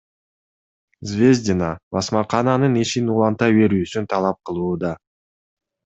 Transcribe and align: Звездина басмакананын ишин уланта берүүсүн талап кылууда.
Звездина 1.09 1.69
басмакананын 1.97 2.81
ишин 2.87 3.13
уланта 3.17 3.53
берүүсүн 3.61 4.11
талап 4.15 4.45
кылууда. 4.49 4.97